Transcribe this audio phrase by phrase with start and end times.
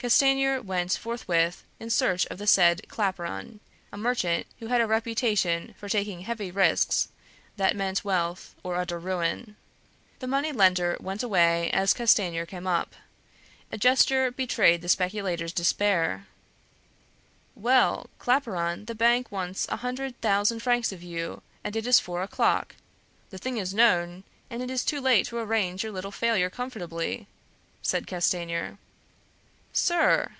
[0.00, 3.58] Castanier went forthwith in search of the said Claparon,
[3.90, 7.08] a merchant who had a reputation for taking heavy risks
[7.56, 9.56] that meant wealth or utter ruin.
[10.20, 12.94] The money lender walked away as Castanier came up.
[13.72, 16.28] A gesture betrayed the speculator's despair.
[17.56, 22.22] "Well, Claparon, the bank wants a hundred thousand francs of you, and it is four
[22.22, 22.76] o'clock;
[23.30, 27.26] the thing is known, and it is too late to arrange your little failure comfortably,"
[27.82, 28.78] said Castanier.
[29.70, 30.32] "Sir!"